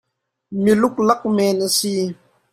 [0.61, 1.95] Mi luklak men a si.